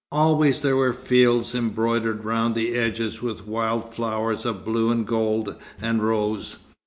Always 0.11 0.61
there 0.61 0.75
were 0.75 0.93
fields 0.93 1.53
embroidered 1.53 2.23
round 2.25 2.55
the 2.55 2.73
edges 2.73 3.21
with 3.21 3.45
wild 3.45 3.93
flowers 3.93 4.47
of 4.47 4.65
blue 4.65 4.89
and 4.89 5.05
gold, 5.05 5.55
and 5.79 6.01
rose. 6.01 6.65